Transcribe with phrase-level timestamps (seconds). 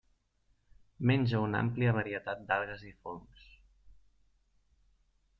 [1.09, 3.43] Menja una àmplia varietat d'algues i fongs.